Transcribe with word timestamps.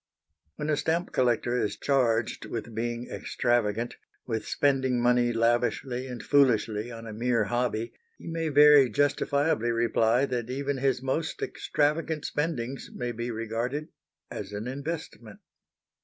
When 0.55 0.71
a 0.71 0.77
stamp 0.77 1.11
collector 1.11 1.61
is 1.63 1.77
charged 1.77 2.45
with 2.45 2.73
being 2.73 3.07
extravagant, 3.07 3.97
with 4.25 4.47
spending 4.47 4.99
money 4.99 5.31
lavishly 5.31 6.07
and 6.07 6.23
foolishly 6.23 6.91
on 6.91 7.05
a 7.05 7.13
mere 7.13 7.43
hobby, 7.43 7.93
he 8.17 8.25
may 8.25 8.49
very 8.49 8.89
justifiably 8.89 9.69
reply 9.71 10.25
that 10.25 10.49
even 10.49 10.77
his 10.79 11.03
most 11.03 11.43
extravagant 11.43 12.25
spendings 12.25 12.89
may 12.91 13.11
be 13.11 13.29
regarded 13.29 13.89
as 14.31 14.53
an 14.53 14.67
investment. 14.67 15.39